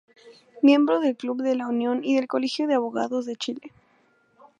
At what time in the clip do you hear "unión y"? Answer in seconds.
1.67-2.15